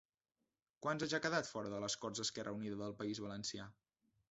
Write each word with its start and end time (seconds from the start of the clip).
Quants 0.85 1.05
anys 1.07 1.13
ha 1.17 1.19
quedat 1.25 1.51
fora 1.51 1.75
de 1.75 1.83
les 1.85 1.99
corts 2.05 2.23
Esquerra 2.25 2.57
Unida 2.59 2.83
del 2.83 2.99
País 3.05 3.23
Valencià? 3.29 3.71